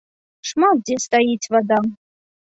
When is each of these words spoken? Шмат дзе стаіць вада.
Шмат 0.51 0.79
дзе 0.87 0.95
стаіць 1.03 1.49
вада. 1.57 1.79